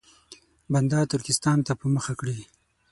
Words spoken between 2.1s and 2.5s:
کړي.